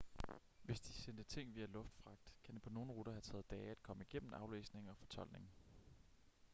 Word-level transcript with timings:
hvis 0.63 0.79
de 0.79 0.93
sendte 0.93 1.23
ting 1.23 1.55
via 1.55 1.65
luftfragt 1.65 2.35
kan 2.43 2.55
det 2.55 2.61
på 2.61 2.69
nogle 2.69 2.91
ruter 2.91 3.11
have 3.11 3.21
taget 3.21 3.51
dage 3.51 3.71
at 3.71 3.83
komme 3.83 4.03
igennem 4.03 4.33
aflæsning 4.33 4.89
og 4.89 4.97
fortoldning 4.97 5.49